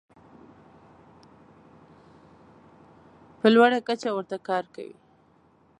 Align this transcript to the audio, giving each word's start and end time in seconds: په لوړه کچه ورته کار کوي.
په 3.39 3.47
لوړه 3.53 3.79
کچه 3.87 4.09
ورته 4.13 4.37
کار 4.47 4.63
کوي. 4.75 4.95